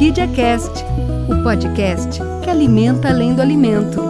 [0.00, 0.82] Orquídea Cast,
[1.28, 4.00] o podcast que alimenta além do alimento.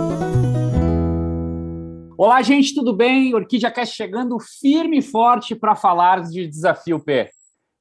[2.17, 3.35] Olá, gente, tudo bem?
[3.35, 7.29] Orquídea Cast chegando firme e forte para falar de Desafio P.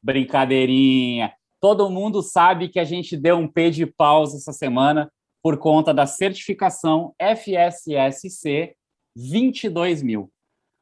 [0.02, 1.32] Brincadeirinha.
[1.62, 5.12] Todo mundo sabe que a gente deu um P de pausa essa semana
[5.44, 8.74] por conta da certificação FSSC
[9.16, 10.32] 22000.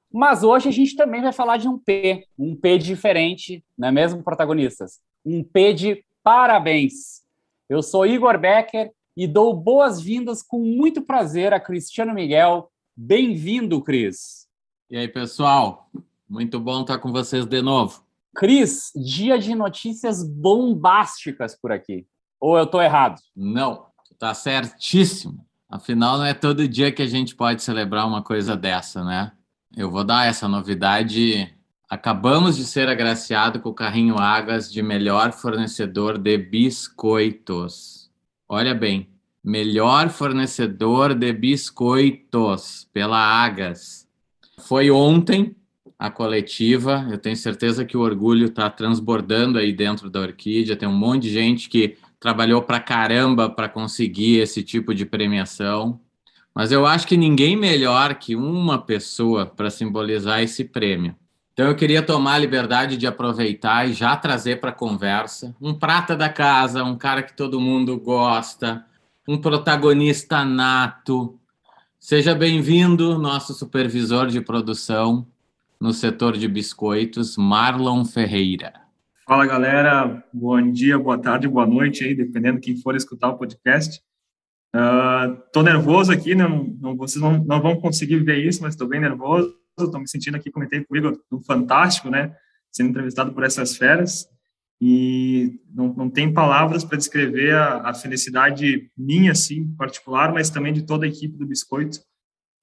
[0.09, 3.91] Mas hoje a gente também vai falar de um P, um P diferente, não é
[3.91, 5.01] mesmo, protagonistas?
[5.25, 7.21] Um P de parabéns.
[7.69, 12.69] Eu sou Igor Becker e dou boas-vindas com muito prazer a Cristiano Miguel.
[12.93, 14.45] Bem-vindo, Cris.
[14.89, 15.89] E aí, pessoal?
[16.29, 18.03] Muito bom estar com vocês de novo.
[18.35, 22.05] Cris, dia de notícias bombásticas por aqui.
[22.41, 23.21] Ou eu estou errado?
[23.33, 25.47] Não, está certíssimo.
[25.69, 29.31] Afinal, não é todo dia que a gente pode celebrar uma coisa dessa, né?
[29.77, 31.56] Eu vou dar essa novidade.
[31.89, 38.11] Acabamos de ser agraciado com o carrinho Agas de melhor fornecedor de biscoitos.
[38.49, 39.07] Olha bem,
[39.41, 44.05] melhor fornecedor de biscoitos pela Agas.
[44.59, 45.55] Foi ontem
[45.97, 47.07] a coletiva.
[47.09, 50.75] Eu tenho certeza que o orgulho está transbordando aí dentro da Orquídea.
[50.75, 56.01] Tem um monte de gente que trabalhou para caramba para conseguir esse tipo de premiação.
[56.53, 61.15] Mas eu acho que ninguém melhor que uma pessoa para simbolizar esse prêmio.
[61.57, 65.73] Então eu queria tomar a liberdade de aproveitar e já trazer para a conversa um
[65.73, 68.85] prata da casa, um cara que todo mundo gosta,
[69.27, 71.39] um protagonista nato.
[71.99, 75.25] Seja bem-vindo, nosso supervisor de produção
[75.81, 78.73] no setor de biscoitos, Marlon Ferreira.
[79.27, 83.99] Fala galera, bom dia, boa tarde, boa noite aí, dependendo quem for escutar o podcast.
[84.75, 86.35] Uh, tô nervoso aqui?
[86.35, 89.57] Não, não, vocês não, não vão conseguir ver isso, mas estou bem nervoso.
[89.79, 92.35] Estou me sentindo aqui, comentei comigo, fantástico, né?
[92.71, 94.27] Sendo entrevistado por essas feras.
[94.79, 100.71] E não, não tem palavras para descrever a, a, felicidade minha, assim, particular, mas também
[100.71, 101.99] de toda a equipe do Biscoito,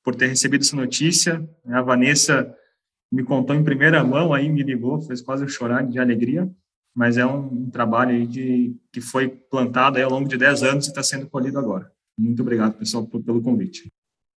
[0.02, 1.48] por ter recebido essa notícia.
[1.66, 2.54] A Vanessa
[3.10, 6.48] me contou em primeira mão, aí me ligou, fez quase eu chorar de alegria
[6.94, 10.90] mas é um, um trabalho de, que foi plantado ao longo de 10 anos e
[10.90, 11.90] está sendo colhido agora.
[12.16, 13.92] Muito obrigado, pessoal, pelo convite.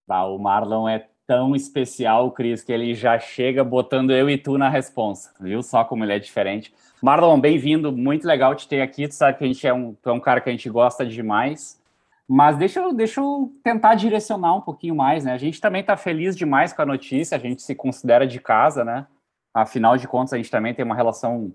[0.07, 4.57] Tá, o Marlon é tão especial, Cris, que ele já chega botando eu e tu
[4.57, 5.61] na responsa, viu?
[5.61, 6.73] Só como ele é diferente.
[7.01, 9.07] Marlon, bem-vindo, muito legal te ter aqui.
[9.07, 11.79] Tu sabe que a gente é um, é um cara que a gente gosta demais.
[12.27, 15.33] Mas deixa eu, deixa eu tentar direcionar um pouquinho mais, né?
[15.33, 18.83] A gente também está feliz demais com a notícia, a gente se considera de casa,
[18.83, 19.05] né?
[19.53, 21.53] Afinal de contas, a gente também tem uma relação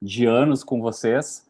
[0.00, 1.46] de anos com vocês.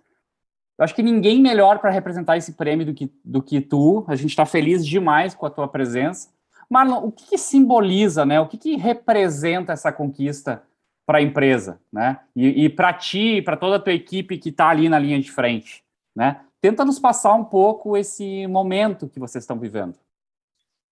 [0.79, 4.05] Eu acho que ninguém melhor para representar esse prêmio do que, do que tu.
[4.07, 6.29] A gente está feliz demais com a tua presença.
[6.69, 8.41] Marlon, o que, que simboliza, né?
[8.41, 10.63] O que, que representa essa conquista
[11.07, 12.19] para a empresa, né?
[12.35, 15.31] E, e para ti, para toda a tua equipe que está ali na linha de
[15.31, 15.85] frente,
[16.15, 16.41] né?
[16.61, 19.95] Tenta nos passar um pouco esse momento que vocês estão vivendo.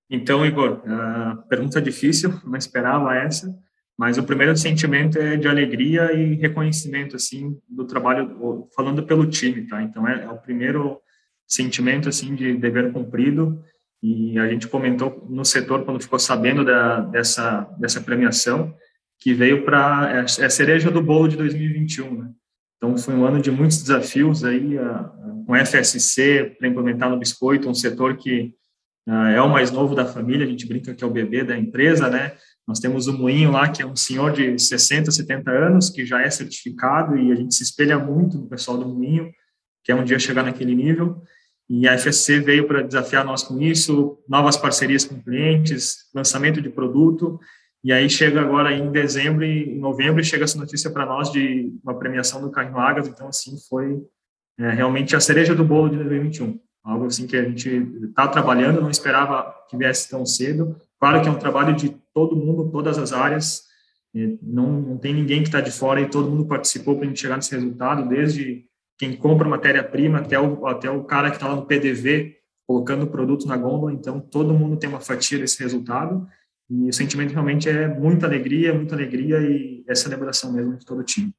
[0.08, 0.82] Então, Igor,
[1.48, 3.58] pergunta difícil, não esperava essa.
[3.96, 9.66] Mas o primeiro sentimento é de alegria e reconhecimento, assim, do trabalho, falando pelo time,
[9.66, 9.82] tá?
[9.82, 11.00] Então, é, é o primeiro
[11.46, 13.62] sentimento, assim, de dever cumprido.
[14.06, 18.74] E a gente comentou no setor, quando ficou sabendo da, dessa, dessa premiação,
[19.18, 22.30] que veio para é, é a cereja do bolo de 2021, né?
[22.76, 24.76] Então, foi um ano de muitos desafios aí,
[25.46, 28.52] com FSC, para implementar no biscoito, um setor que
[29.08, 31.56] a, é o mais novo da família, a gente brinca que é o bebê da
[31.56, 32.32] empresa, né?
[32.68, 36.20] Nós temos o Moinho lá, que é um senhor de 60, 70 anos, que já
[36.20, 39.30] é certificado e a gente se espelha muito no pessoal do Moinho,
[39.82, 41.22] que é um dia chegar naquele nível.
[41.68, 46.68] E a FSC veio para desafiar nós com isso, novas parcerias com clientes, lançamento de
[46.68, 47.40] produto.
[47.82, 51.72] E aí chega agora em dezembro e em novembro chega essa notícia para nós de
[51.82, 53.08] uma premiação do Carrinho Agas.
[53.08, 54.02] Então, assim, foi
[54.58, 56.58] é, realmente a cereja do bolo de 2021.
[56.84, 57.68] Algo assim que a gente
[58.08, 60.76] está trabalhando, não esperava que viesse tão cedo.
[61.00, 63.64] Claro que é um trabalho de todo mundo, todas as áreas,
[64.42, 67.20] não, não tem ninguém que está de fora e todo mundo participou para a gente
[67.20, 68.64] chegar nesse resultado, desde
[68.98, 72.36] quem compra matéria-prima até o, até o cara que está lá no PDV
[72.66, 76.26] colocando produtos na gôndola, então todo mundo tem uma fatia desse resultado
[76.70, 81.00] e o sentimento realmente é muita alegria, muita alegria e é celebração mesmo de todo
[81.00, 81.34] o time.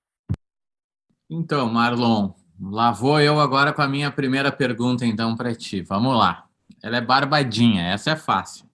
[1.29, 2.31] Então, Marlon,
[2.61, 5.81] lá vou eu agora com a minha primeira pergunta então para ti.
[5.81, 6.45] Vamos lá.
[6.83, 8.65] Ela é barbadinha, essa é fácil.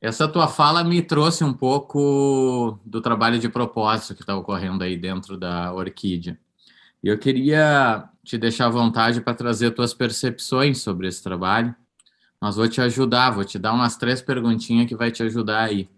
[0.00, 4.96] Essa tua fala me trouxe um pouco do trabalho de propósito que está ocorrendo aí
[4.96, 6.38] dentro da Orquídea.
[7.02, 11.74] E eu queria te deixar à vontade para trazer tuas percepções sobre esse trabalho,
[12.40, 15.88] mas vou te ajudar, vou te dar umas três perguntinhas que vai te ajudar aí.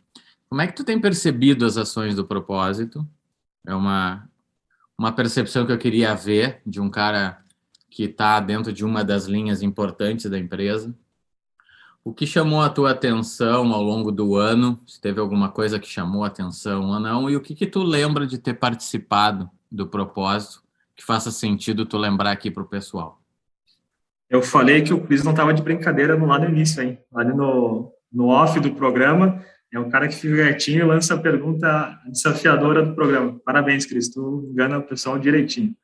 [0.48, 3.06] Como é que tu tem percebido as ações do propósito?
[3.66, 4.28] É uma,
[4.96, 7.38] uma percepção que eu queria ver de um cara
[7.90, 10.94] que está dentro de uma das linhas importantes da empresa.
[12.02, 14.78] O que chamou a tua atenção ao longo do ano?
[14.86, 17.28] Se teve alguma coisa que chamou a atenção ou não?
[17.28, 20.63] E o que, que tu lembra de ter participado do propósito
[20.96, 23.20] que faça sentido tu lembrar aqui para o pessoal?
[24.28, 26.98] Eu falei que o Cris não estava de brincadeira no lado início, hein?
[27.14, 31.18] Ali no, no off do programa, é o cara que fica quietinho e lança a
[31.18, 33.40] pergunta desafiadora do programa.
[33.44, 35.74] Parabéns, Cris, tu engana o pessoal direitinho.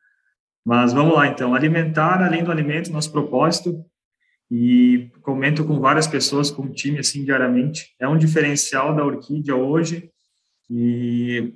[0.65, 1.55] Mas vamos lá, então.
[1.55, 3.85] Alimentar além do alimento, nosso propósito
[4.51, 7.95] e comento com várias pessoas, com o time, assim, diariamente.
[7.99, 10.11] É um diferencial da Orquídea hoje
[10.69, 11.55] e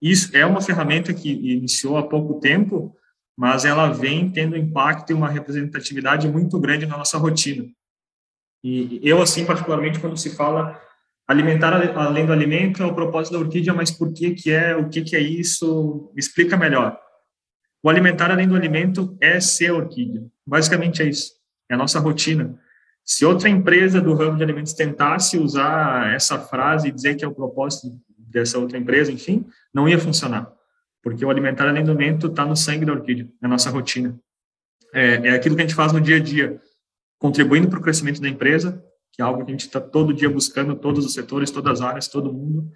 [0.00, 2.94] isso é uma ferramenta que iniciou há pouco tempo,
[3.36, 7.66] mas ela vem tendo impacto e uma representatividade muito grande na nossa rotina.
[8.64, 10.80] E eu, assim, particularmente, quando se fala
[11.28, 14.88] alimentar além do alimento, é o propósito da Orquídea, mas por que que é, o
[14.88, 16.10] que que é isso?
[16.14, 16.98] Me explica melhor.
[17.82, 20.24] O alimentar além do alimento é ser Orquídea.
[20.46, 21.36] Basicamente é isso
[21.68, 22.58] é a nossa rotina.
[23.04, 27.28] Se outra empresa do ramo de alimentos tentasse usar essa frase e dizer que é
[27.28, 27.88] o propósito
[28.36, 30.52] dessa outra empresa, enfim, não ia funcionar,
[31.02, 34.18] porque o alimentar além do alimento está no sangue da orquídea, na nossa rotina.
[34.92, 36.60] É, é aquilo que a gente faz no dia a dia,
[37.18, 40.28] contribuindo para o crescimento da empresa, que é algo que a gente está todo dia
[40.28, 42.70] buscando, todos os setores, todas as áreas, todo mundo,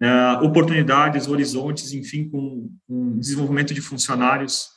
[0.00, 4.68] é, oportunidades, horizontes, enfim, com, com, desenvolvimento de funcionários,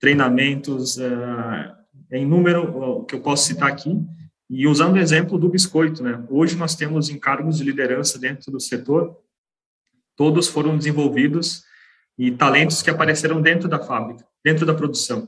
[0.00, 1.72] treinamentos, é,
[2.12, 4.00] em número que eu posso citar aqui,
[4.48, 6.24] e usando o exemplo do biscoito, né?
[6.28, 9.16] Hoje nós temos encargos de liderança dentro do setor,
[10.20, 11.62] todos foram desenvolvidos
[12.18, 15.26] e talentos que apareceram dentro da fábrica, dentro da produção,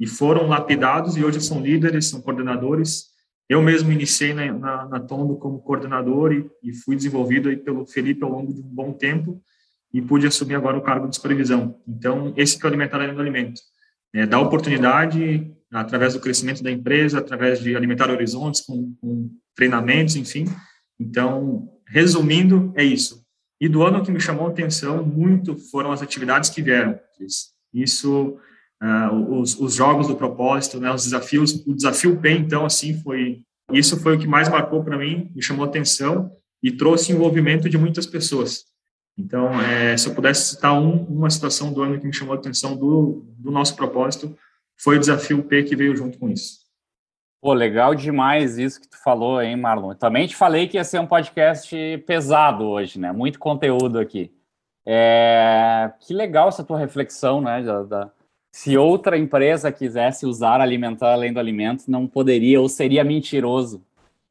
[0.00, 3.08] e foram lapidados e hoje são líderes, são coordenadores.
[3.50, 7.86] Eu mesmo iniciei na, na, na Tondo como coordenador e, e, fui desenvolvido aí pelo
[7.86, 9.42] Felipe ao longo de um bom tempo
[9.92, 11.78] e pude assumir agora o cargo de supervisão.
[11.86, 13.60] Então, esse que é o alimentar além do alimento.
[14.14, 20.16] É, dá oportunidade através do crescimento da empresa, através de alimentar horizontes com, com treinamentos,
[20.16, 20.46] enfim.
[20.98, 23.22] Então, resumindo, é isso.
[23.64, 27.00] E do ano que me chamou a atenção muito foram as atividades que vieram.
[27.72, 28.36] Isso,
[28.82, 33.40] uh, os, os, jogos do propósito, né, os desafios, o desafio P, então, assim, foi
[33.72, 36.30] isso foi o que mais marcou para mim, me chamou a atenção
[36.62, 38.64] e trouxe envolvimento de muitas pessoas.
[39.16, 42.38] Então, é, se eu pudesse citar um, uma situação do ano que me chamou a
[42.38, 44.36] atenção do, do nosso propósito,
[44.76, 46.63] foi o desafio P que veio junto com isso.
[47.44, 49.94] Pô, legal demais isso que tu falou, hein, Marlon?
[49.94, 53.12] Também te falei que ia ser um podcast pesado hoje, né?
[53.12, 54.32] Muito conteúdo aqui.
[54.86, 55.92] É...
[56.00, 57.62] Que legal essa tua reflexão, né?
[57.62, 58.10] Da, da...
[58.50, 63.84] Se outra empresa quisesse usar alimentar além do alimento, não poderia ou seria mentiroso.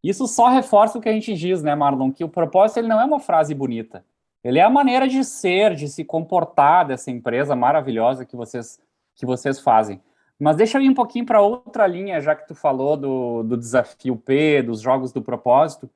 [0.04, 2.12] Isso só reforça o que a gente diz, né, Marlon?
[2.12, 4.04] Que o propósito ele não é uma frase bonita.
[4.44, 8.82] Ele é a maneira de ser, de se comportar dessa empresa maravilhosa que vocês,
[9.14, 10.02] que vocês fazem.
[10.40, 13.58] Mas deixa eu ir um pouquinho para outra linha, já que tu falou do, do
[13.58, 15.90] desafio P, dos jogos do propósito.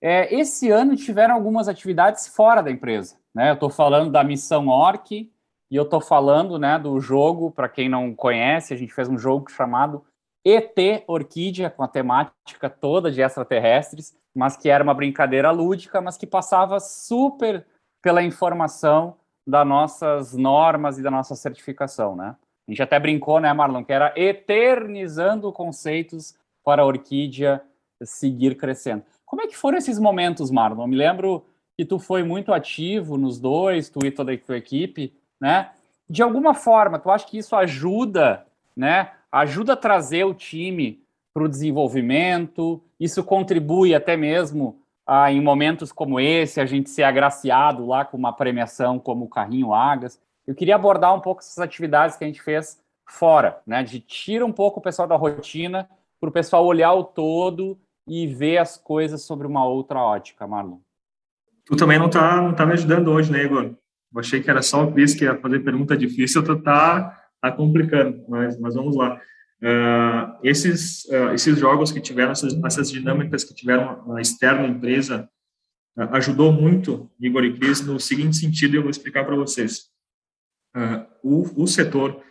[0.00, 3.16] É, esse ano tiveram algumas atividades fora da empresa.
[3.34, 3.50] Né?
[3.50, 5.30] Eu estou falando da missão Orc e
[5.76, 9.50] eu estou falando né, do jogo, para quem não conhece, a gente fez um jogo
[9.50, 10.04] chamado
[10.44, 16.16] ET Orquídea, com a temática toda de extraterrestres, mas que era uma brincadeira lúdica, mas
[16.16, 17.66] que passava super
[18.00, 19.16] pela informação
[19.46, 22.36] das nossas normas e da nossa certificação, né?
[22.68, 27.62] A gente até brincou, né, Marlon, que era eternizando conceitos para a orquídea
[28.02, 29.02] seguir crescendo.
[29.24, 30.82] Como é que foram esses momentos, Marlon?
[30.82, 31.46] Eu me lembro
[31.76, 35.70] que tu foi muito ativo nos dois, tu e toda a tua equipe, né?
[36.08, 38.46] De alguma forma, tu acha que isso ajuda,
[38.76, 39.12] né?
[39.32, 45.90] Ajuda a trazer o time para o desenvolvimento, isso contribui até mesmo ah, em momentos
[45.90, 50.20] como esse, a gente ser agraciado lá com uma premiação como o Carrinho Agas.
[50.48, 53.82] Eu queria abordar um pouco essas atividades que a gente fez fora, né?
[53.82, 55.86] De tira um pouco o pessoal da rotina
[56.18, 57.78] para o pessoal olhar o todo
[58.08, 60.78] e ver as coisas sobre uma outra ótica, Marlon.
[61.66, 63.74] Tu também não está não tá me ajudando hoje, né, Igor?
[64.14, 67.52] Eu achei que era só o Cris que ia fazer pergunta difícil, tu tá, tá
[67.52, 69.20] complicando, mas, mas vamos lá.
[69.60, 75.28] Uh, esses, uh, esses jogos que tiveram, essas, essas dinâmicas que tiveram a externa empresa,
[75.98, 79.90] uh, ajudou muito, Igor e Cris, no seguinte sentido, eu vou explicar para vocês.
[80.76, 82.22] Uh, o, o setor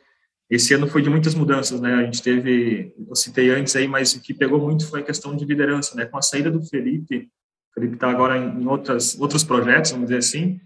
[0.49, 1.93] esse ano foi de muitas mudanças, né?
[1.93, 5.35] A gente teve, eu citei antes aí, mas o que pegou muito foi a questão
[5.35, 6.05] de liderança, né?
[6.05, 7.29] Com a saída do Felipe,
[7.71, 10.59] o Felipe está agora em, outras, outros projetos, vamos dizer assim,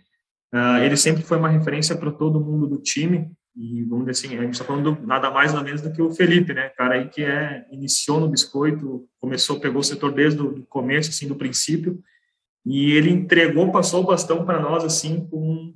[0.53, 4.37] uh, ele sempre foi uma referência para todo mundo do time, e vamos dizer assim,
[4.37, 6.69] a gente está falando nada mais nada menos do que o Felipe, né?
[6.69, 11.27] Cara aí que é, iniciou no biscoito, começou, pegou o setor desde o começo, assim,
[11.27, 11.99] do princípio,
[12.63, 15.73] e ele entregou, passou o bastão para nós, assim, com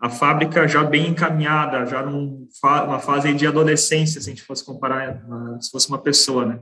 [0.00, 5.20] a fábrica já bem encaminhada, já numa fase de adolescência, se a gente fosse comparar,
[5.60, 6.60] se fosse uma pessoa, né?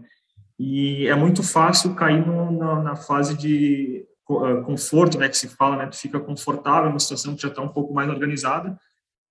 [0.58, 5.48] E é muito fácil cair no, na, na, fase de uh, conforto, né, que se
[5.48, 5.86] fala, né?
[5.86, 8.78] Tu fica confortável numa situação que já está um pouco mais organizada.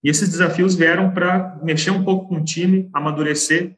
[0.04, 3.76] E esses desafios vieram para mexer um pouco com o time, amadurecer,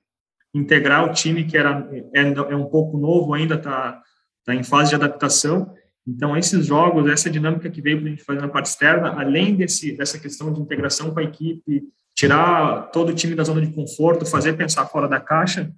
[0.54, 4.02] integrar o time que era é, é um pouco novo ainda, está
[4.44, 5.74] tá em fase de adaptação
[6.08, 9.56] então, esses jogos, essa dinâmica que veio para a gente fazer na parte externa, além
[9.56, 11.84] desse, dessa questão de integração com a equipe,
[12.16, 15.70] tirar todo o time da zona de conforto, fazer pensar fora da caixa,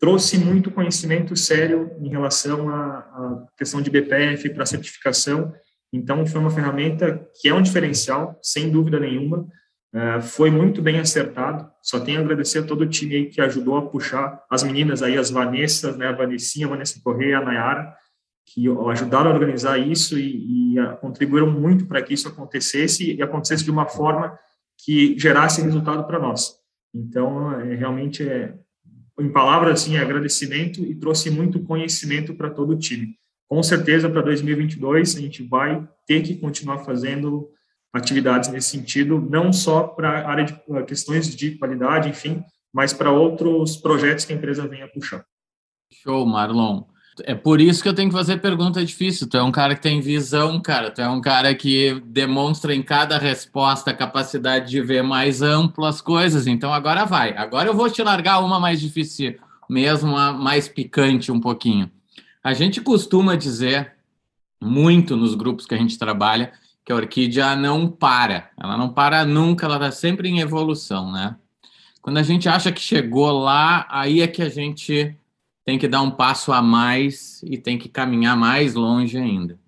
[0.00, 5.54] trouxe muito conhecimento sério em relação à, questão de BPF para certificação.
[5.92, 9.46] Então, foi uma ferramenta que é um diferencial, sem dúvida nenhuma.
[9.94, 11.70] Uh, foi muito bem acertado.
[11.80, 15.02] Só tenho a agradecer a todo o time aí que ajudou a puxar as meninas
[15.02, 17.94] aí, as Vanessas, né, a Vanessinha, a Vanessa Correia, a Nayara,
[18.46, 23.64] que ajudaram a organizar isso e, e contribuíram muito para que isso acontecesse e acontecesse
[23.64, 24.38] de uma forma
[24.84, 26.56] que gerasse resultado para nós.
[26.94, 28.54] Então, é, realmente, é,
[29.18, 33.16] em palavras, assim, é agradecimento e trouxe muito conhecimento para todo o time.
[33.48, 37.48] Com certeza, para 2022, a gente vai ter que continuar fazendo
[37.92, 40.54] atividades nesse sentido, não só para área de
[40.86, 45.24] questões de qualidade, enfim, mas para outros projetos que a empresa venha puxar.
[45.92, 46.84] Show, Marlon.
[47.24, 49.28] É por isso que eu tenho que fazer pergunta difícil.
[49.28, 50.90] Tu é um cara que tem visão, cara.
[50.90, 55.84] Tu é um cara que demonstra em cada resposta a capacidade de ver mais amplo
[55.84, 56.46] as coisas.
[56.46, 57.36] Então agora vai.
[57.36, 59.36] Agora eu vou te largar uma mais difícil,
[59.68, 61.90] mesmo uma mais picante um pouquinho.
[62.42, 63.92] A gente costuma dizer
[64.60, 66.52] muito nos grupos que a gente trabalha
[66.84, 68.50] que a orquídea não para.
[68.60, 71.36] Ela não para nunca, ela está sempre em evolução, né?
[72.00, 75.16] Quando a gente acha que chegou lá, aí é que a gente
[75.64, 79.58] tem que dar um passo a mais e tem que caminhar mais longe ainda.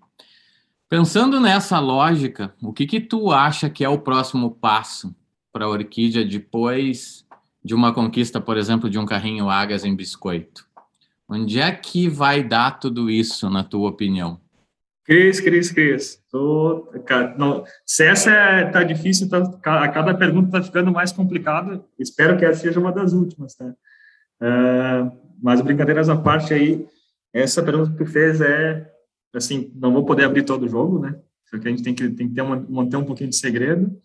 [0.89, 5.15] Pensando nessa lógica, o que que tu acha que é o próximo passo
[5.51, 7.25] para a orquídea depois
[7.63, 10.67] de uma conquista, por exemplo, de um carrinho Agas em biscoito?
[11.27, 14.39] Onde é que vai dar tudo isso, na tua opinião?
[15.05, 16.23] Cris, Cris, Cris.
[16.31, 16.91] Tô,
[17.37, 21.83] não, se essa é, tá difícil, tá, a cada pergunta está ficando mais complicada.
[21.97, 23.73] Espero que essa seja uma das últimas, tá?
[24.41, 26.85] Uh, mas brincadeiras à parte aí,
[27.33, 28.89] essa pergunta que tu fez é,
[29.33, 31.19] assim, não vou poder abrir todo o jogo, né?
[31.45, 33.95] Só que a gente tem que, tem que ter uma, manter um pouquinho de segredo,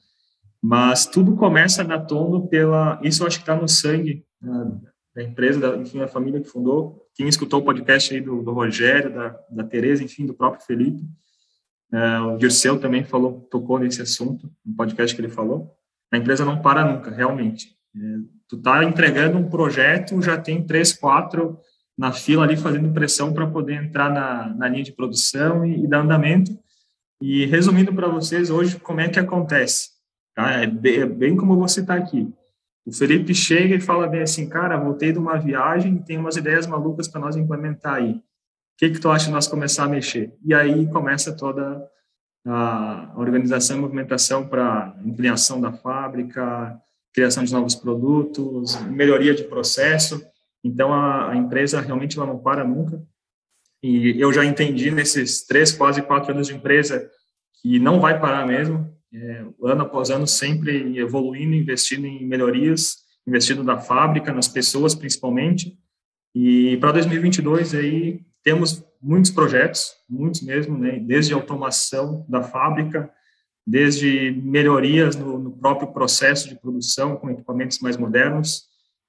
[0.62, 4.80] mas tudo começa na Tono pela, isso eu acho que está no sangue né,
[5.14, 7.06] da empresa, da, enfim, da família que fundou.
[7.14, 11.02] Quem escutou o podcast aí do, do Rogério, da, da Tereza, enfim, do próprio Felipe,
[11.92, 15.75] é, o Dirceu também falou, tocou nesse assunto, no podcast que ele falou.
[16.12, 17.76] A empresa não para nunca, realmente.
[17.97, 18.00] É,
[18.49, 21.59] tu tá entregando um projeto, já tem três, quatro
[21.97, 25.87] na fila ali fazendo pressão para poder entrar na, na linha de produção e, e
[25.87, 26.59] dar andamento.
[27.20, 29.90] E resumindo para vocês hoje como é que acontece.
[30.35, 30.52] Tá?
[30.52, 32.32] É, bem, é bem como você está aqui.
[32.87, 36.66] O Felipe chega e fala bem assim, cara, voltei de uma viagem, tem umas ideias
[36.66, 38.12] malucas para nós implementar aí.
[38.12, 38.23] O
[38.78, 40.35] que que tu acha de nós começar a mexer?
[40.42, 41.87] E aí começa toda
[42.47, 46.80] a organização e movimentação para ampliação da fábrica,
[47.12, 50.23] criação de novos produtos, melhoria de processo.
[50.62, 53.02] Então, a, a empresa realmente ela não para nunca.
[53.83, 57.11] E eu já entendi nesses três, quase quatro anos de empresa
[57.62, 58.88] que não vai parar mesmo.
[59.12, 65.76] É, ano após ano, sempre evoluindo, investindo em melhorias, investindo na fábrica, nas pessoas principalmente.
[66.35, 70.99] E para 2022 aí temos muitos projetos, muitos mesmo, né?
[71.00, 73.11] desde automação da fábrica,
[73.67, 78.64] desde melhorias no, no próprio processo de produção com equipamentos mais modernos,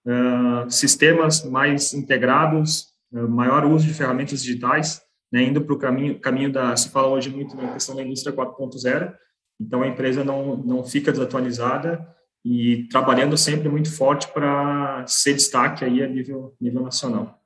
[0.05, 6.19] uh, sistemas mais integrados, uh, maior uso de ferramentas digitais, né, indo para o caminho,
[6.19, 9.13] caminho da, se fala hoje muito na questão da indústria 4.0,
[9.59, 12.05] então a empresa não, não fica desatualizada
[12.43, 17.40] e trabalhando sempre muito forte para ser destaque aí a nível, nível nacional.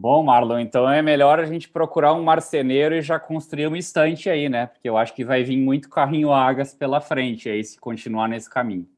[0.00, 4.30] Bom, Marlon, então é melhor a gente procurar um marceneiro e já construir uma estante
[4.30, 4.66] aí, né?
[4.66, 8.48] Porque eu acho que vai vir muito carrinho Agas pela frente aí, se continuar nesse
[8.48, 8.88] caminho.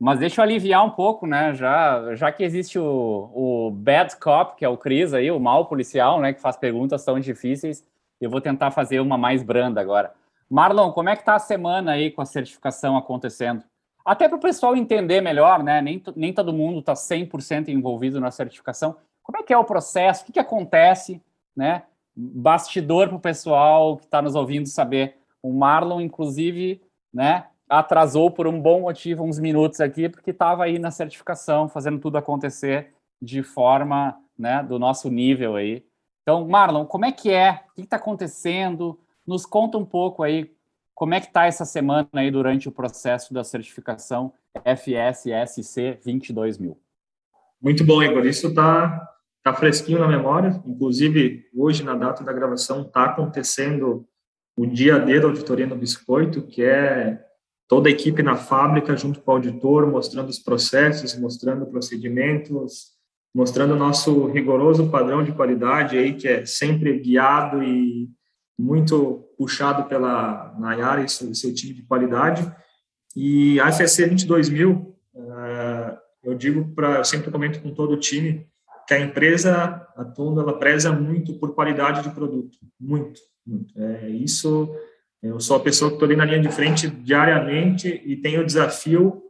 [0.00, 1.54] Mas deixa eu aliviar um pouco, né?
[1.54, 5.66] Já, já que existe o, o Bad Cop, que é o Cris aí, o mal
[5.66, 6.32] policial, né?
[6.32, 7.86] Que faz perguntas tão difíceis,
[8.20, 10.12] eu vou tentar fazer uma mais branda agora.
[10.50, 13.62] Marlon, como é que tá a semana aí com a certificação acontecendo?
[14.04, 15.80] Até para o pessoal entender melhor, né?
[15.80, 18.96] Nem, nem todo mundo está 100% envolvido na certificação.
[19.22, 20.22] Como é que é o processo?
[20.22, 21.22] O que, que acontece?
[21.56, 21.84] Né?
[22.14, 25.16] Bastidor para o pessoal que está nos ouvindo saber.
[25.42, 26.80] O Marlon, inclusive,
[27.12, 31.98] né, atrasou por um bom motivo uns minutos aqui, porque estava aí na certificação, fazendo
[31.98, 35.84] tudo acontecer de forma né, do nosso nível aí.
[36.22, 37.64] Então, Marlon, como é que é?
[37.70, 38.98] O que está acontecendo?
[39.26, 40.52] Nos conta um pouco aí
[40.94, 44.32] Como é que está essa semana aí durante o processo da certificação
[44.64, 46.78] FSSC 22000?
[47.60, 48.26] Muito bom, Igor.
[48.26, 49.11] Isso está
[49.42, 50.62] tá fresquinho na memória.
[50.66, 54.06] Inclusive, hoje, na data da gravação, está acontecendo
[54.56, 57.18] o dia D da auditoria no Biscoito, que é
[57.68, 62.92] toda a equipe na fábrica junto com o auditor, mostrando os processos, mostrando procedimentos,
[63.34, 68.10] mostrando o nosso rigoroso padrão de qualidade aí, que é sempre guiado e
[68.58, 72.50] muito puxado pela Nayara e seu, seu time de qualidade.
[73.16, 74.70] E a FSC 22000,
[75.14, 78.46] uh, eu digo para, eu sempre comento com todo o time,
[78.86, 83.78] que a empresa, a ela preza muito por qualidade de produto, muito, muito.
[83.80, 84.74] É, isso,
[85.22, 89.22] eu sou a pessoa que estou ali na linha de frente diariamente e tenho desafio,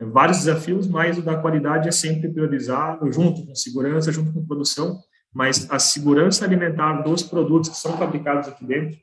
[0.00, 4.98] vários desafios, mas o da qualidade é sempre priorizado, junto com segurança, junto com produção,
[5.32, 8.98] mas a segurança alimentar dos produtos que são fabricados aqui dentro,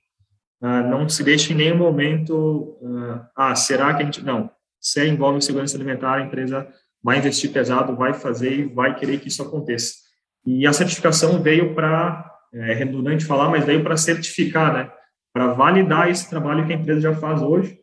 [0.62, 4.50] uh, não se deixa em nenhum momento, uh, ah, será que a gente, não,
[4.80, 6.68] se envolve segurança alimentar, a empresa
[7.04, 9.94] vai investir pesado, vai fazer e vai querer que isso aconteça.
[10.46, 14.92] E a certificação veio para, é redundante falar, mas veio para certificar, né?
[15.34, 17.78] Para validar esse trabalho que a empresa já faz hoje.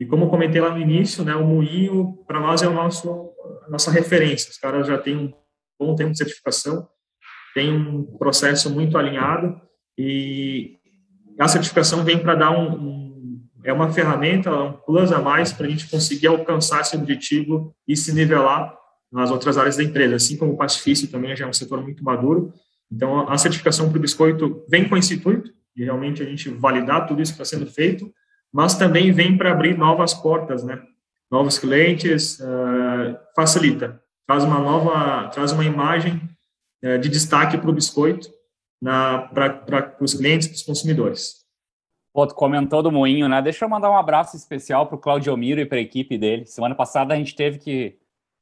[0.00, 3.30] E como eu comentei lá no início, né, o Moinho, para nós, é o nosso,
[3.66, 4.50] a nossa referência.
[4.50, 5.32] Os caras já têm um
[5.78, 6.88] bom tempo de certificação,
[7.54, 9.58] tem um processo muito alinhado
[9.96, 10.78] e
[11.38, 13.05] a certificação vem para dar um, um,
[13.70, 17.96] é uma ferramenta, um plus a mais para a gente conseguir alcançar esse objetivo e
[17.96, 18.76] se nivelar
[19.10, 22.04] nas outras áreas da empresa, assim como o pacifício também já é um setor muito
[22.04, 22.52] maduro.
[22.90, 27.06] Então, a certificação para o biscoito vem com esse intuito, de realmente a gente validar
[27.06, 28.12] tudo isso que está sendo feito,
[28.52, 30.80] mas também vem para abrir novas portas, né?
[31.30, 36.20] Novos clientes, uh, facilita, traz uma nova, traz uma imagem
[36.82, 38.28] é, de destaque para o biscoito
[38.82, 41.45] para os clientes, para os consumidores.
[42.16, 43.42] Pô, tu comentou do Moinho, né?
[43.42, 46.46] Deixa eu mandar um abraço especial para o Claudio Miro e para a equipe dele.
[46.46, 47.98] Semana passada a gente teve que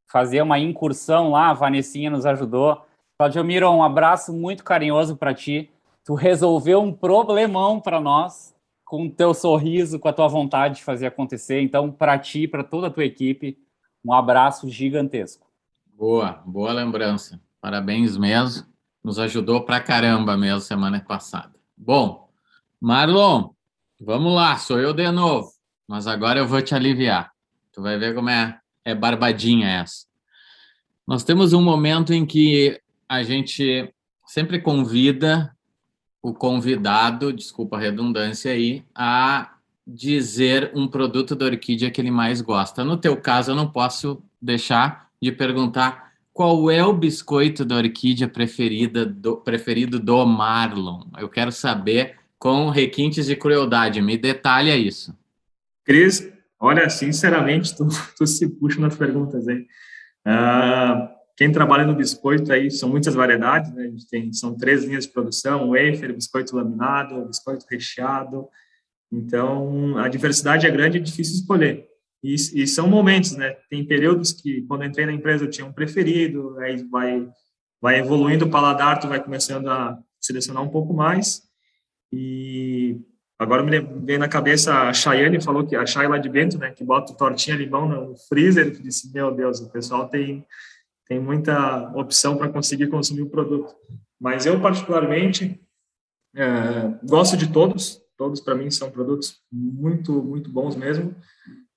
[0.06, 2.86] fazer uma incursão lá, a Vanessinha nos ajudou.
[3.18, 5.72] Claudio Miro, um abraço muito carinhoso para ti.
[6.04, 10.84] Tu resolveu um problemão para nós com o teu sorriso, com a tua vontade de
[10.84, 11.60] fazer acontecer.
[11.60, 13.58] Então, para ti, para toda a tua equipe,
[14.04, 15.48] um abraço gigantesco.
[15.92, 17.40] Boa, boa lembrança.
[17.60, 18.68] Parabéns mesmo.
[19.02, 21.56] Nos ajudou pra caramba mesmo semana passada.
[21.76, 22.28] Bom,
[22.80, 23.53] Marlon,
[24.04, 25.50] vamos lá, sou eu de novo.
[25.88, 27.32] Mas agora eu vou te aliviar.
[27.72, 30.06] Tu vai ver como é, é barbadinha essa.
[31.06, 33.92] Nós temos um momento em que a gente
[34.26, 35.54] sempre convida
[36.22, 39.54] o convidado, desculpa a redundância aí, a
[39.86, 42.82] dizer um produto da orquídea que ele mais gosta.
[42.82, 48.26] No teu caso, eu não posso deixar de perguntar qual é o biscoito da orquídea
[48.26, 51.02] preferida do, preferido do Marlon?
[51.18, 54.00] Eu quero saber com requintes de crueldade.
[54.02, 55.16] Me detalha isso.
[55.84, 59.66] Cris, olha, sinceramente, tu, tu se puxa nas perguntas, hein?
[60.26, 63.84] Uh, quem trabalha no biscoito aí são muitas variedades, né?
[63.84, 68.48] A gente tem, são três linhas de produção, wafer, biscoito laminado, biscoito recheado.
[69.12, 71.86] Então, a diversidade é grande e é difícil escolher.
[72.22, 73.54] E, e, são momentos, né?
[73.68, 77.28] Tem períodos que, quando entrei na empresa, eu tinha um preferido, aí vai,
[77.82, 81.42] vai evoluindo o paladar, tu vai começando a selecionar um pouco mais.
[82.16, 83.00] E
[83.38, 86.70] agora me vem na cabeça a Chayane, falou que a Chay lá de Bento, né?
[86.70, 90.46] Que bota tortinha limão no freezer, que disse, meu Deus, o pessoal tem,
[91.08, 93.74] tem muita opção para conseguir consumir o produto.
[94.20, 95.60] Mas eu, particularmente,
[96.36, 101.14] é, gosto de todos, todos para mim são produtos muito, muito bons mesmo.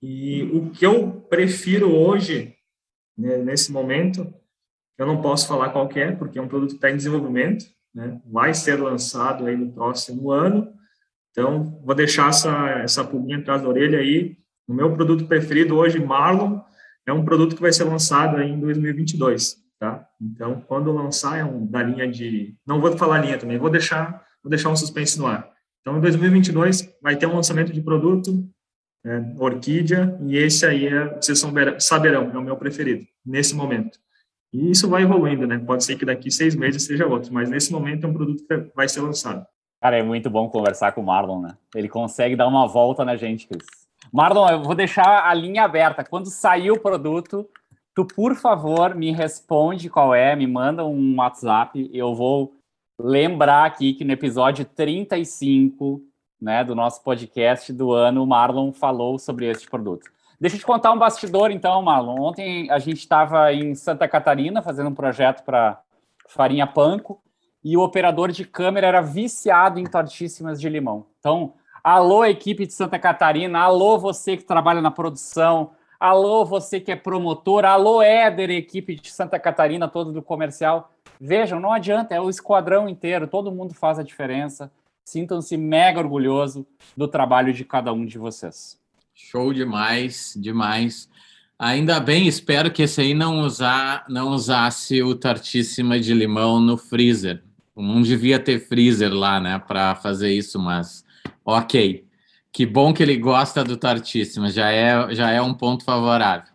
[0.01, 2.55] E o que eu prefiro hoje,
[3.17, 4.31] né, nesse momento,
[4.97, 7.65] eu não posso falar qual é, porque é um produto que está em desenvolvimento,
[7.97, 10.71] né, vai ser lançado aí no próximo ano.
[11.31, 14.37] Então, vou deixar essa, essa pulguinha atrás da orelha aí.
[14.67, 16.59] O meu produto preferido hoje, Marlon,
[17.07, 20.07] é um produto que vai ser lançado aí em 2022, tá?
[20.21, 22.55] Então, quando lançar, é um da linha de...
[22.67, 25.49] Não vou falar linha também, vou deixar, vou deixar um suspense no ar.
[25.81, 28.47] Então, em 2022, vai ter um lançamento de produto
[29.03, 31.41] né, Orquídea, e esse aí, é, vocês
[31.79, 33.97] saberão, é o meu preferido, nesse momento.
[34.53, 35.57] E isso vai evoluindo, né?
[35.57, 38.71] Pode ser que daqui seis meses seja outro, mas nesse momento é um produto que
[38.75, 39.45] vai ser lançado.
[39.81, 41.57] Cara, é muito bom conversar com o Marlon, né?
[41.75, 43.65] Ele consegue dar uma volta na gente, Cris.
[44.11, 46.03] Marlon, eu vou deixar a linha aberta.
[46.03, 47.47] Quando sair o produto,
[47.93, 51.89] tu, por favor, me responde qual é, me manda um WhatsApp.
[51.93, 52.53] Eu vou
[52.99, 56.01] lembrar aqui que no episódio 35
[56.41, 60.09] né, do nosso podcast do ano, o Marlon falou sobre este produto.
[60.39, 62.19] Deixa eu te contar um bastidor, então, Marlon.
[62.19, 65.81] Ontem a gente estava em Santa Catarina fazendo um projeto para
[66.27, 67.21] farinha panko
[67.63, 71.07] e o operador de câmera era viciado em tortíssimas de limão.
[71.19, 71.53] Então,
[71.89, 73.59] Alô, equipe de Santa Catarina.
[73.59, 75.71] Alô, você que trabalha na produção.
[75.97, 77.63] Alô, você que é promotor.
[77.63, 80.91] Alô, Éder, equipe de Santa Catarina, todo do comercial.
[81.17, 84.69] Vejam, não adianta, é o esquadrão inteiro, todo mundo faz a diferença.
[85.05, 88.77] Sintam-se mega orgulhoso do trabalho de cada um de vocês.
[89.19, 91.09] Show demais, demais.
[91.57, 96.77] Ainda bem, espero que esse aí não, usar, não usasse o tartíssima de limão no
[96.77, 97.43] freezer.
[97.75, 101.03] Não devia ter freezer lá, né, para fazer isso, mas
[101.43, 102.05] ok.
[102.51, 106.53] Que bom que ele gosta do tartíssima, já é, já é um ponto favorável.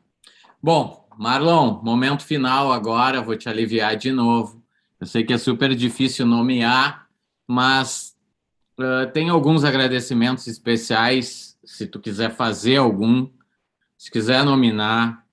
[0.62, 4.62] Bom, Marlon, momento final agora, vou te aliviar de novo.
[5.00, 7.08] Eu sei que é super difícil nomear,
[7.44, 8.14] mas
[8.78, 13.28] uh, tem alguns agradecimentos especiais, se tu quiser fazer algum
[14.02, 15.24] se quiser nominar,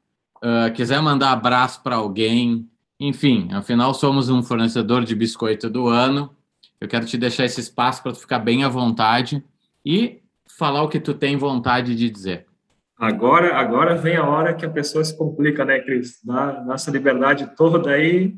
[0.44, 6.36] uh, quiser mandar abraço para alguém, enfim, afinal somos um fornecedor de biscoito do ano.
[6.80, 9.44] Eu quero te deixar esse espaço para tu ficar bem à vontade
[9.84, 10.22] e
[10.56, 12.46] falar o que tu tem vontade de dizer.
[12.96, 16.20] Agora, agora vem a hora que a pessoa se complica, né, Cris?
[16.24, 18.36] Dá nossa liberdade toda aí,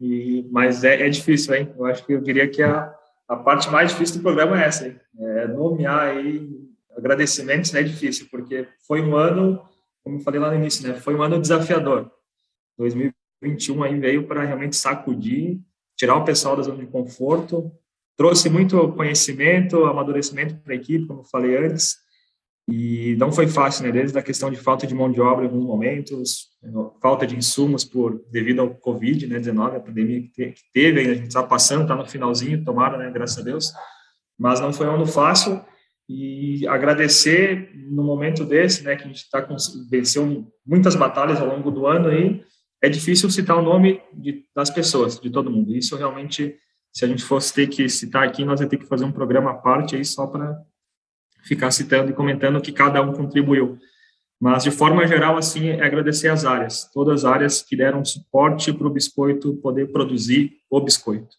[0.00, 1.74] e, mas é, é, difícil, hein?
[1.76, 2.94] Eu acho que eu diria que a,
[3.26, 5.00] a parte mais difícil do programa é essa, hein?
[5.18, 6.63] É nomear aí
[6.96, 9.62] agradecimentos é difícil, porque foi um ano,
[10.02, 12.10] como eu falei lá no início, né, foi um ano desafiador.
[12.78, 15.60] 2021 aí veio para realmente sacudir,
[15.96, 17.70] tirar o pessoal da zona de conforto,
[18.16, 21.98] trouxe muito conhecimento, amadurecimento para a equipe, como eu falei antes,
[22.66, 25.48] e não foi fácil, né, desde a questão de falta de mão de obra em
[25.48, 26.48] alguns momentos,
[27.00, 31.28] falta de insumos por devido ao Covid, né, 19, a pandemia que teve, a gente
[31.28, 33.72] está passando, está no finalzinho, tomara, né, graças a Deus,
[34.38, 35.62] mas não foi um ano fácil,
[36.08, 39.46] e agradecer no momento desse, né, que a gente está
[39.90, 42.44] venceu muitas batalhas ao longo do ano aí,
[42.82, 45.74] é difícil citar o nome de, das pessoas, de todo mundo.
[45.74, 46.54] Isso realmente,
[46.92, 49.52] se a gente fosse ter que citar aqui, nós ia ter que fazer um programa
[49.52, 50.54] à parte aí só para
[51.44, 53.78] ficar citando e comentando que cada um contribuiu.
[54.38, 58.72] Mas, de forma geral, assim, é agradecer as áreas, todas as áreas que deram suporte
[58.72, 61.34] para o biscoito poder produzir o biscoito.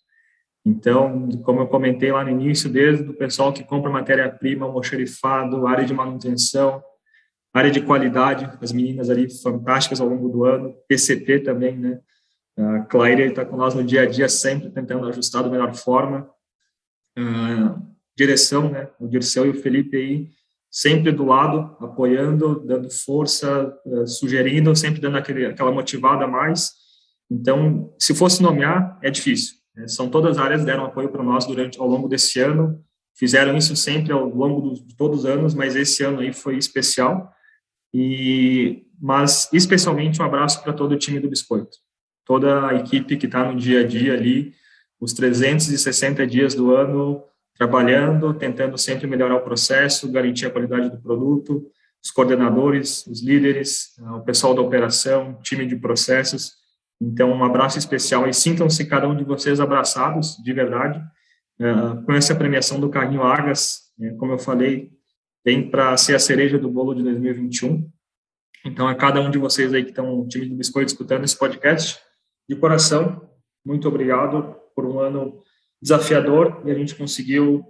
[0.66, 5.86] Então, como eu comentei lá no início, desde o pessoal que compra matéria-prima, almoxerifado, área
[5.86, 6.84] de manutenção,
[7.54, 12.00] área de qualidade, as meninas ali fantásticas ao longo do ano, PCP também, né?
[12.58, 16.28] A Claire está com nós no dia a dia, sempre tentando ajustar da melhor forma.
[17.18, 17.80] Uh,
[18.18, 18.90] direção, né?
[19.00, 20.30] O Dirceu e o Felipe aí,
[20.72, 26.72] sempre do lado, apoiando, dando força, uh, sugerindo, sempre dando aquele, aquela motivada a mais.
[27.30, 31.46] Então, se fosse nomear, é difícil são todas as áreas que deram apoio para nós
[31.46, 32.82] durante ao longo desse ano,
[33.14, 37.32] fizeram isso sempre ao longo de todos os anos, mas esse ano aí foi especial.
[37.94, 41.78] E mas especialmente um abraço para todo o time do Biscoito,
[42.24, 44.54] toda a equipe que está no dia a dia ali,
[45.00, 47.22] os 360 dias do ano
[47.58, 51.66] trabalhando, tentando sempre melhorar o processo, garantir a qualidade do produto,
[52.04, 56.54] os coordenadores, os líderes, o pessoal da operação, time de processos,
[57.06, 61.00] então, um abraço especial e sintam-se cada um de vocês abraçados, de verdade,
[61.60, 64.90] uh, com essa premiação do Carrinho Argas, né, como eu falei,
[65.44, 67.88] tem para ser a cereja do bolo de 2021.
[68.66, 71.38] Então, a cada um de vocês aí que estão, no time do Biscoito, escutando esse
[71.38, 72.00] podcast,
[72.50, 73.30] de coração,
[73.64, 75.44] muito obrigado por um ano
[75.80, 77.64] desafiador e a gente conseguiu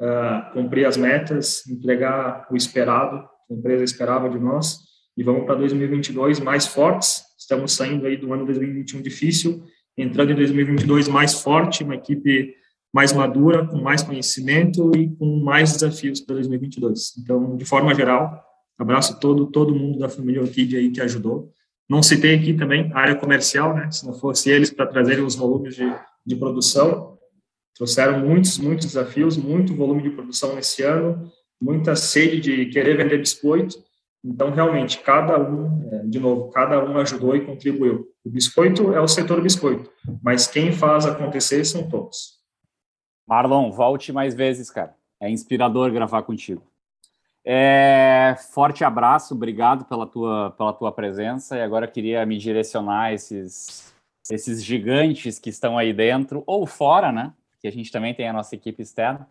[0.00, 4.78] uh, cumprir as metas, entregar o esperado, que a empresa esperava de nós,
[5.16, 7.25] e vamos para 2022 mais fortes.
[7.46, 9.62] Estamos saindo aí do ano 2021 difícil,
[9.96, 12.56] entrando em 2022 mais forte, uma equipe
[12.92, 17.16] mais madura, com mais conhecimento e com mais desafios para 2022.
[17.18, 18.42] Então, de forma geral,
[18.76, 21.52] abraço todo todo mundo da família Orquídea aí que ajudou.
[21.88, 23.92] Não citei aqui também a área comercial, né?
[23.92, 25.88] Se não fosse eles para trazerem os volumes de,
[26.26, 27.16] de produção,
[27.76, 31.30] trouxeram muitos muitos desafios, muito volume de produção nesse ano,
[31.62, 33.85] muita sede de querer vender biscoito
[34.24, 38.08] então, realmente, cada um, é, de novo, cada um ajudou e contribuiu.
[38.24, 39.90] O biscoito é o setor biscoito,
[40.22, 42.36] mas quem faz acontecer são todos.
[43.26, 44.94] Marlon, volte mais vezes, cara.
[45.20, 46.62] É inspirador gravar contigo.
[47.44, 51.56] É, forte abraço, obrigado pela tua, pela tua presença.
[51.56, 53.94] E agora queria me direcionar a esses,
[54.28, 57.32] esses gigantes que estão aí dentro ou fora, né?
[57.60, 59.28] Que a gente também tem a nossa equipe externa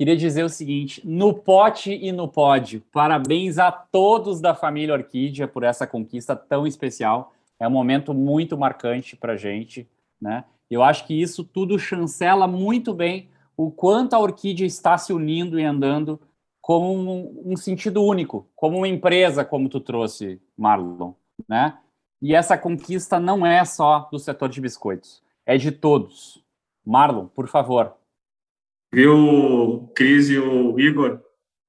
[0.00, 5.46] queria dizer o seguinte: no pote e no pódio, parabéns a todos da família Orquídea
[5.46, 7.34] por essa conquista tão especial.
[7.58, 9.86] É um momento muito marcante para a gente,
[10.18, 10.44] né?
[10.70, 15.60] Eu acho que isso tudo chancela muito bem o quanto a Orquídea está se unindo
[15.60, 16.18] e andando
[16.62, 21.12] como um, um sentido único, como uma empresa, como tu trouxe, Marlon,
[21.46, 21.76] né?
[22.22, 26.42] E essa conquista não é só do setor de biscoitos, é de todos.
[26.86, 27.99] Marlon, por favor,
[28.92, 31.20] Viu, Cris e o Igor?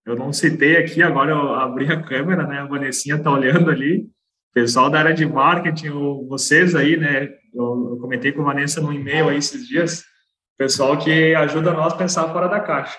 [0.05, 2.59] eu não citei aqui, agora eu abri a câmera, né?
[2.59, 4.09] A Vanessinha está olhando ali.
[4.53, 5.89] Pessoal da área de marketing,
[6.27, 7.29] vocês aí, né?
[7.53, 10.03] Eu, eu comentei com a Vanessa no e-mail aí esses dias.
[10.57, 12.97] Pessoal que ajuda nós a pensar fora da caixa.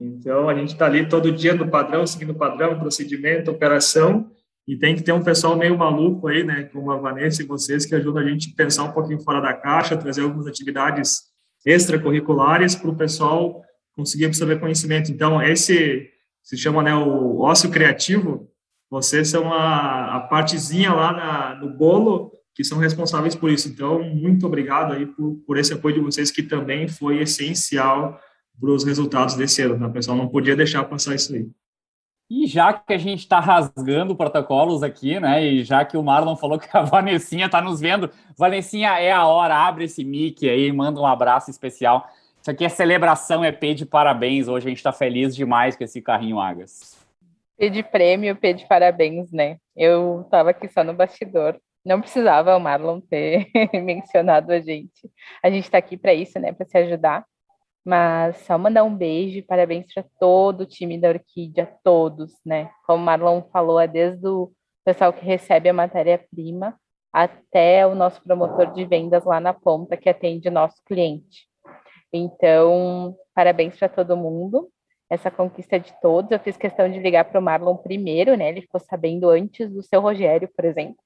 [0.00, 4.30] Então, a gente está ali todo dia no padrão, seguindo o padrão, procedimento, operação,
[4.66, 7.84] e tem que ter um pessoal meio maluco aí, né, como a Vanessa e vocês,
[7.84, 11.29] que ajudam a gente a pensar um pouquinho fora da caixa, trazer algumas atividades
[11.64, 13.62] extracurriculares para o pessoal
[13.94, 15.10] conseguir absorver conhecimento.
[15.10, 16.08] Então, esse
[16.42, 18.48] se chama né, o ócio criativo,
[18.90, 23.68] vocês são a, a partezinha lá na, no bolo que são responsáveis por isso.
[23.68, 28.20] Então, muito obrigado aí por, por esse apoio de vocês, que também foi essencial
[28.60, 29.78] para os resultados desse ano.
[29.78, 29.86] Né?
[29.86, 31.48] O pessoal não podia deixar passar isso aí.
[32.30, 35.42] E já que a gente está rasgando protocolos aqui, né?
[35.44, 39.26] E já que o Marlon falou que a Vanessinha está nos vendo, Vanessinha, é a
[39.26, 42.08] hora, abre esse mic aí, manda um abraço especial.
[42.40, 44.46] Isso aqui é celebração, é P de parabéns.
[44.46, 47.04] Hoje a gente está feliz demais com esse carrinho Agas.
[47.58, 49.58] P de prêmio, P de parabéns, né?
[49.76, 51.60] Eu estava aqui só no bastidor.
[51.84, 55.10] Não precisava o Marlon ter mencionado a gente.
[55.42, 56.52] A gente está aqui para isso, né?
[56.52, 57.26] Para se ajudar.
[57.84, 62.70] Mas só mandar um beijo parabéns para todo o time da Orquídea, todos, né?
[62.86, 64.52] Como o Marlon falou, é desde o
[64.84, 66.78] pessoal que recebe a matéria-prima
[67.12, 71.48] até o nosso promotor de vendas lá na ponta que atende nosso cliente.
[72.12, 74.68] Então, parabéns para todo mundo.
[75.08, 76.30] Essa conquista de todos.
[76.30, 78.48] Eu fiz questão de ligar para o Marlon primeiro, né?
[78.48, 80.96] Ele ficou sabendo antes do seu Rogério, por exemplo,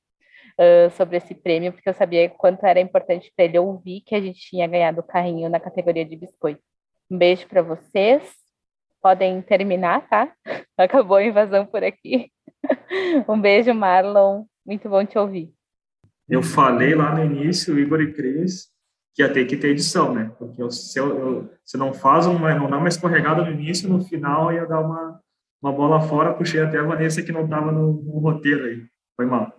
[0.59, 4.21] uh, sobre esse prêmio, porque eu sabia quanto era importante para ele ouvir que a
[4.21, 6.63] gente tinha ganhado o carrinho na categoria de biscoito.
[7.11, 8.23] Um beijo para vocês.
[9.03, 10.33] Podem terminar, tá?
[10.79, 12.31] Acabou a invasão por aqui.
[13.29, 14.45] um beijo, Marlon.
[14.65, 15.53] Muito bom te ouvir.
[16.29, 18.71] Eu falei lá no início, Igor e Cris,
[19.15, 20.33] que ia ter que ter edição, né?
[20.39, 24.03] Porque se eu, eu, você não faz uma, não dá uma escorregada no início, no
[24.03, 25.21] final ia dar uma,
[25.63, 28.87] uma bola fora, puxei até a Vanessa que não estava no, no, roteiro aí.
[29.17, 29.53] Foi mal.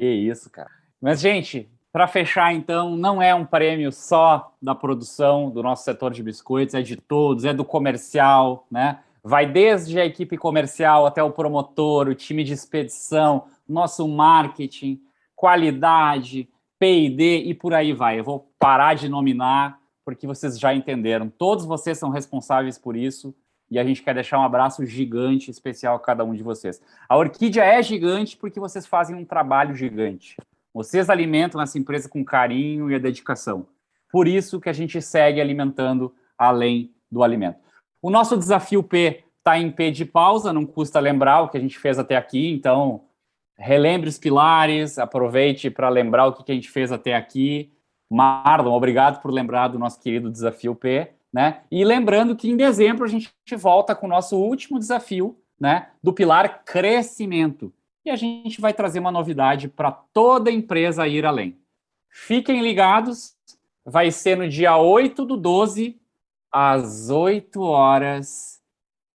[0.00, 0.70] Que isso, cara.
[0.98, 6.10] Mas, gente, para fechar, então, não é um prêmio só da produção do nosso setor
[6.10, 9.00] de biscoitos, é de todos, é do comercial, né?
[9.22, 14.98] Vai desde a equipe comercial até o promotor, o time de expedição, nosso marketing,
[15.36, 18.18] qualidade, P&D e por aí vai.
[18.18, 21.28] Eu vou parar de nominar porque vocês já entenderam.
[21.28, 23.34] Todos vocês são responsáveis por isso
[23.70, 26.82] e a gente quer deixar um abraço gigante especial a cada um de vocês.
[27.08, 30.36] A Orquídea é gigante porque vocês fazem um trabalho gigante.
[30.74, 33.66] Vocês alimentam essa empresa com carinho e dedicação.
[34.10, 37.58] Por isso que a gente segue alimentando além do alimento.
[38.02, 41.60] O nosso desafio P está em P de pausa, não custa lembrar o que a
[41.60, 43.02] gente fez até aqui, então
[43.56, 47.72] relembre os pilares, aproveite para lembrar o que a gente fez até aqui.
[48.10, 51.62] Marlon, obrigado por lembrar do nosso querido desafio P, né?
[51.70, 56.12] E lembrando que em dezembro a gente volta com o nosso último desafio, né, do
[56.12, 57.72] pilar crescimento
[58.04, 61.58] e a gente vai trazer uma novidade para toda empresa ir além.
[62.08, 63.36] Fiquem ligados,
[63.84, 66.00] vai ser no dia 8 do 12,
[66.50, 68.60] às 8 horas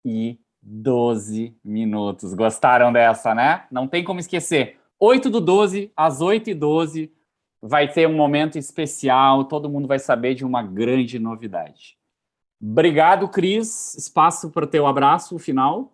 [0.04, 2.32] e 12 minutos.
[2.32, 3.64] Gostaram dessa, né?
[3.70, 4.78] Não tem como esquecer.
[4.98, 7.12] 8 do 12, às 8 e 12,
[7.60, 11.98] vai ter um momento especial, todo mundo vai saber de uma grande novidade.
[12.60, 13.94] Obrigado, Cris.
[13.96, 15.92] Espaço para o teu abraço final.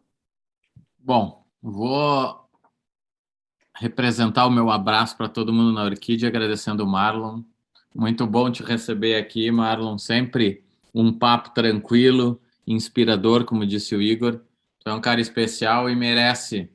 [0.98, 2.42] Bom, vou
[3.75, 7.42] representar o meu abraço para todo mundo na Orquídea, agradecendo o Marlon.
[7.94, 9.98] Muito bom te receber aqui, Marlon.
[9.98, 10.62] Sempre
[10.94, 14.40] um papo tranquilo, inspirador, como disse o Igor.
[14.79, 16.70] Tu é um cara especial e merece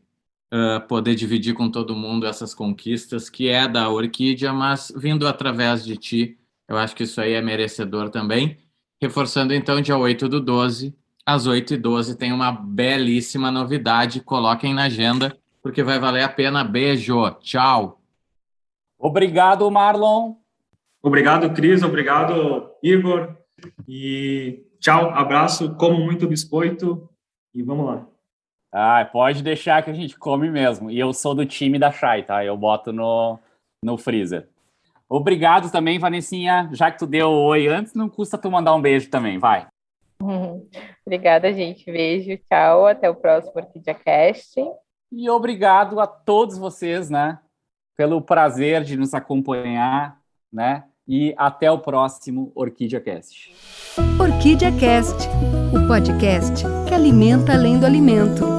[0.53, 5.83] uh, poder dividir com todo mundo essas conquistas, que é da Orquídea, mas vindo através
[5.83, 8.57] de ti, eu acho que isso aí é merecedor também.
[9.01, 14.21] Reforçando então, dia 8 do 12, às 8 e 12 tem uma belíssima novidade.
[14.21, 16.63] Coloquem na agenda porque vai valer a pena.
[16.63, 18.01] Beijo, tchau.
[18.97, 20.35] Obrigado, Marlon.
[21.01, 21.83] Obrigado, Cris.
[21.83, 23.35] Obrigado, Igor.
[23.87, 25.75] E tchau, abraço.
[25.75, 27.09] Como muito biscoito
[27.53, 28.07] e vamos lá.
[28.71, 30.89] Ah, pode deixar que a gente come mesmo.
[30.89, 32.43] E eu sou do time da Chai, tá?
[32.43, 33.39] Eu boto no,
[33.83, 34.47] no freezer.
[35.09, 36.69] Obrigado também, Vanessinha.
[36.73, 39.67] Já que tu deu oi antes, não custa tu mandar um beijo também, vai.
[41.05, 41.85] Obrigada, gente.
[41.85, 42.87] Beijo, tchau.
[42.87, 44.59] Até o próximo Orquídea Cast.
[45.11, 47.39] E obrigado a todos vocês, né,
[47.95, 50.17] pelo prazer de nos acompanhar,
[50.51, 50.83] né?
[51.07, 53.55] E até o próximo Orquídea Cast.
[54.19, 55.29] Orquídea Cast,
[55.73, 58.56] o podcast que alimenta além do alimento.